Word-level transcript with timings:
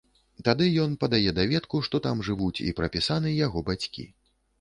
Тады 0.45 0.67
ён 0.85 0.95
падае 1.03 1.33
даведку, 1.39 1.81
што 1.87 2.01
там 2.05 2.23
жывуць 2.29 2.63
і 2.69 2.73
прапісаны 2.79 3.35
яго 3.45 3.63
бацькі. 3.69 4.07